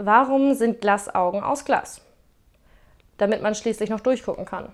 [0.00, 2.00] Warum sind Glasaugen aus Glas?
[3.16, 4.72] Damit man schließlich noch durchgucken kann.